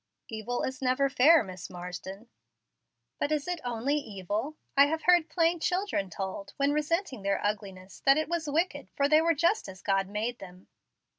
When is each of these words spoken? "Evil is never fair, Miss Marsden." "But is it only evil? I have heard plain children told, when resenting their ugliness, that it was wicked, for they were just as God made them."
"Evil 0.29 0.63
is 0.63 0.81
never 0.81 1.09
fair, 1.11 1.43
Miss 1.43 1.69
Marsden." 1.69 2.27
"But 3.19 3.31
is 3.31 3.47
it 3.47 3.61
only 3.63 3.97
evil? 3.97 4.55
I 4.75 4.87
have 4.87 5.03
heard 5.03 5.29
plain 5.29 5.59
children 5.59 6.09
told, 6.09 6.55
when 6.57 6.73
resenting 6.73 7.21
their 7.21 7.39
ugliness, 7.45 7.99
that 8.07 8.17
it 8.17 8.27
was 8.27 8.49
wicked, 8.49 8.89
for 8.95 9.07
they 9.07 9.21
were 9.21 9.35
just 9.35 9.69
as 9.69 9.83
God 9.83 10.07
made 10.07 10.39
them." 10.39 10.65